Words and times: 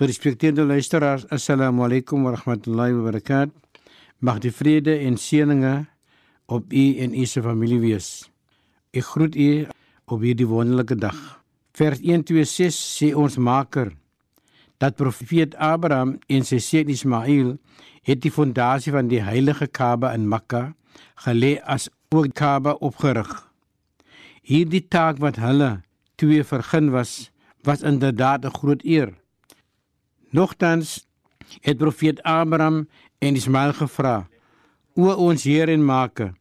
Gerespekteerde 0.00 0.64
luisteraars, 0.64 1.26
assalamu 1.28 1.82
alaykum 1.84 2.22
wa 2.24 2.30
rahmatullahi 2.32 2.94
wa 2.96 3.10
barakatuh. 3.10 3.52
Mag 4.24 4.38
die 4.40 4.50
vrede 4.50 4.94
en 4.96 5.18
seëninge 5.20 5.72
op 6.48 6.72
u 6.72 6.84
en 7.04 7.12
u 7.12 7.26
se 7.28 7.42
familie 7.44 7.82
wees. 7.82 8.08
Ek 8.96 9.04
groet 9.04 9.36
u 9.36 9.66
op 10.08 10.24
hierdie 10.24 10.48
wonderlike 10.48 10.96
dag. 10.96 11.20
Vers 11.76 12.00
126 12.00 12.80
sê 12.80 13.10
ons 13.12 13.36
Maker 13.36 13.92
dat 14.80 14.96
profeet 14.96 15.52
Abraham 15.60 16.16
en 16.32 16.48
sy 16.48 16.62
seun 16.64 16.88
Ismail 16.88 17.58
het 18.08 18.24
die 18.24 18.32
fondasie 18.32 18.96
van 18.96 19.12
die 19.12 19.20
heilige 19.20 19.68
Kaaba 19.68 20.16
in 20.16 20.30
Mekka 20.32 20.70
gelê 21.28 21.58
as 21.68 21.90
ook 22.08 22.32
Kaaba 22.32 22.78
opgerig. 22.80 23.36
Hierdie 24.40 24.86
taak 24.88 25.20
wat 25.20 25.36
hulle 25.44 25.82
twee 26.16 26.40
vergun 26.40 26.88
was, 26.88 27.28
was 27.68 27.84
inderdaad 27.84 28.48
'n 28.48 28.56
groot 28.56 28.80
eer. 28.80 29.20
Nogtans 30.30 31.06
het 31.60 31.78
profeet 31.78 32.22
Abraham 32.22 32.88
en 33.18 33.34
Ismail 33.34 33.72
gevra: 33.72 34.28
"O 34.94 35.10
ons 35.14 35.44
Heer 35.44 35.68
en 35.68 35.84
Maker, 35.84 36.32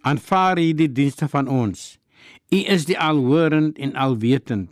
aanvaar 0.00 0.56
hierdie 0.56 0.92
dienste 0.92 1.28
van 1.28 1.48
ons. 1.48 1.98
U 2.48 2.56
is 2.56 2.84
die 2.84 2.98
alhorend 2.98 3.78
en 3.78 3.94
alwetend." 3.94 4.70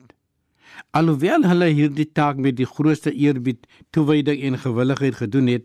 Alhoewel 0.90 1.44
hulle 1.48 1.68
hierdie 1.72 2.08
taak 2.12 2.36
met 2.36 2.56
die 2.56 2.66
grootste 2.66 3.12
eerbied, 3.12 3.66
toewyding 3.90 4.40
en 4.42 4.58
gewilligheid 4.58 5.14
gedoen 5.14 5.46
het, 5.46 5.64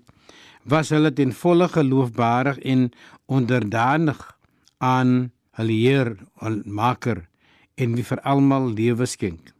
was 0.63 0.89
hulle 0.89 1.13
ten 1.13 1.33
volle 1.33 1.67
geloofbarig 1.67 2.59
en 2.59 2.89
onderdanig 3.25 4.19
aan 4.77 5.31
hulle 5.59 5.71
Heer, 5.71 6.17
hul 6.43 6.61
Maker 6.65 7.27
en 7.75 7.95
wie 7.95 8.03
vir 8.03 8.19
almal 8.23 8.73
lewe 8.73 9.05
skenk. 9.05 9.56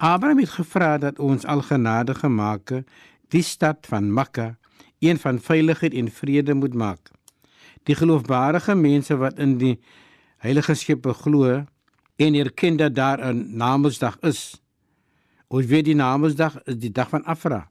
Abraham 0.00 0.38
het 0.38 0.48
gevra 0.48 0.98
dat 0.98 1.18
ons 1.18 1.44
algenadige 1.44 2.28
Maker 2.28 2.84
die 3.28 3.42
stad 3.44 3.84
van 3.86 4.06
Mekka 4.12 4.56
een 4.98 5.18
van 5.20 5.40
veiligheid 5.40 5.92
en 5.94 6.08
vrede 6.08 6.54
moet 6.54 6.74
maak. 6.74 7.10
Die 7.84 7.94
geloofbare 7.94 8.74
mense 8.74 9.16
wat 9.20 9.36
in 9.38 9.58
die 9.60 9.74
heilige 10.40 10.74
skepe 10.74 11.12
glo 11.12 11.66
en 12.16 12.34
erken 12.34 12.76
dat 12.76 12.94
daar 12.94 13.20
'n 13.20 13.56
Namedsdag 13.56 14.16
is. 14.20 14.62
Ons 15.48 15.66
weet 15.66 15.84
die 15.84 15.94
Namedsdag 15.94 16.62
is 16.64 16.76
die 16.76 16.92
dag 16.92 17.08
van 17.08 17.24
Afra. 17.24 17.68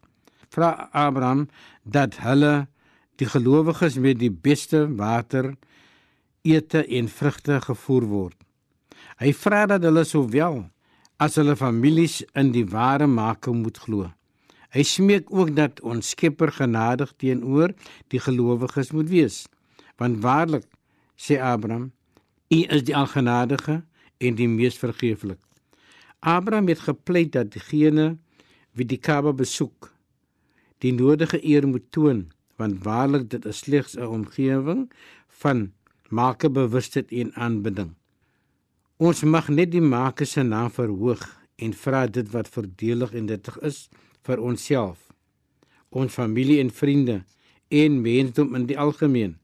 Vra 0.50 0.90
Abraham 0.92 1.50
dat 1.84 2.18
hulle 2.18 2.68
die 3.16 3.28
gelowiges 3.28 3.96
met 3.96 4.20
die 4.20 4.32
beste 4.32 4.96
water, 4.96 5.56
ete 6.42 6.86
en 6.86 7.08
vrugte 7.08 7.62
gevoer 7.62 8.04
word. 8.04 8.38
Hy 9.18 9.34
vra 9.34 9.66
dat 9.66 9.84
hulle 9.84 10.04
sowel 10.04 10.70
as 11.20 11.36
hulle 11.36 11.56
families 11.60 12.22
in 12.40 12.54
die 12.56 12.66
ware 12.72 13.08
Maker 13.08 13.54
moet 13.54 13.78
glo. 13.84 14.08
Hy 14.72 14.84
smeek 14.86 15.32
ook 15.34 15.52
dat 15.58 15.82
ons 15.84 16.14
Skepper 16.14 16.52
genadig 16.56 17.12
teenoor 17.20 17.74
die 18.14 18.22
gelowiges 18.24 18.94
moet 18.96 19.10
wees. 19.12 19.44
Want 20.00 20.22
waarlik, 20.24 20.64
sê 21.20 21.40
Abraham, 21.44 21.90
U 22.50 22.60
is 22.72 22.86
die 22.88 22.96
algenadige 22.96 23.82
en 24.18 24.38
die 24.40 24.48
mees 24.48 24.80
vergeeflik. 24.80 25.42
Abraham 26.20 26.72
het 26.72 26.88
gepleit 26.88 27.34
dat 27.36 27.52
diegene 27.54 28.16
wie 28.74 28.88
die 28.88 28.98
Kaaba 28.98 29.34
besoek, 29.36 29.92
die 30.80 30.94
nodige 30.96 31.40
eer 31.44 31.68
moet 31.68 31.92
toon, 31.92 32.30
want 32.58 32.80
waarlik 32.88 33.30
dit 33.30 33.46
is 33.46 33.62
slegs 33.66 33.98
'n 33.98 34.08
omgewing 34.08 34.90
van 35.44 35.72
Maker 36.10 36.52
bewustheid 36.52 37.12
en 37.12 37.34
aanbidding. 37.36 37.99
Ons 39.00 39.22
mag 39.24 39.46
net 39.48 39.70
die 39.72 39.80
Maker 39.80 40.28
se 40.28 40.42
naam 40.44 40.74
verhoog 40.76 41.22
en 41.64 41.72
vra 41.72 42.02
dit 42.12 42.28
wat 42.34 42.50
voordelig 42.52 43.14
en 43.16 43.30
nuttig 43.32 43.56
is 43.70 43.78
vir 44.28 44.42
onsself, 44.44 44.98
ons 45.88 46.12
familie 46.12 46.58
en 46.60 46.72
vriende 46.82 47.16
en 47.72 47.96
mensdom 48.04 48.52
in 48.60 48.66
die 48.68 48.76
algemeen. 48.76 49.38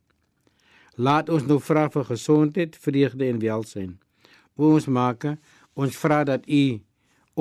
Laat 1.00 1.32
ons 1.32 1.48
nou 1.48 1.62
vra 1.64 1.86
vir 1.94 2.04
gesondheid, 2.12 2.76
vreugde 2.76 3.32
en 3.32 3.40
welsyn. 3.40 3.96
O 4.60 4.76
ons 4.76 4.90
Maker, 4.92 5.40
ons 5.72 6.04
vra 6.04 6.26
dat 6.28 6.44
U 6.52 6.64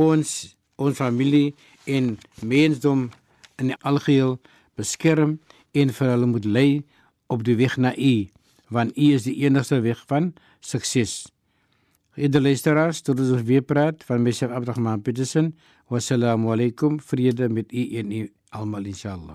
ons, 0.06 0.38
ons 0.78 1.02
familie 1.02 1.50
en 1.90 2.14
mensdom 2.38 3.08
in 3.58 3.74
die 3.74 3.82
algeheel 3.82 4.38
beskerm 4.78 5.40
en 5.74 5.90
vir 5.98 6.14
hulle 6.14 6.30
moet 6.30 6.46
lei 6.46 6.72
op 7.26 7.42
die 7.42 7.58
weg 7.58 7.74
na 7.74 7.90
U, 7.98 8.16
want 8.70 8.94
U 8.94 9.14
is 9.18 9.26
die 9.26 9.40
enigste 9.42 9.82
weg 9.82 10.06
van 10.06 10.36
sukses. 10.62 11.24
Geëerde 12.14 12.38
luisteraars, 12.38 13.00
tot 13.02 13.18
ons 13.18 13.42
weer 13.42 13.62
praat 13.66 14.04
van 14.06 14.22
Mesef 14.22 14.52
Abdrahman 14.54 15.00
Petersen. 15.02 15.48
Wassalamu 15.90 16.52
alaykum. 16.54 17.00
Vrede 17.02 17.48
met 17.50 17.72
u 17.74 17.82
en 17.98 18.12
u 18.12 18.22
almal 18.54 18.86
inshallah. 18.86 19.34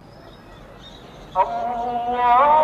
Allah 1.34 2.59